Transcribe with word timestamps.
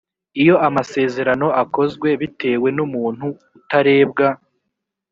iyo 0.41 0.55
amasezerano 0.67 1.47
akozwe 1.63 2.09
bitewe 2.21 2.67
n 2.75 2.79
umuntu 2.85 3.25
utarebwa 3.57 4.27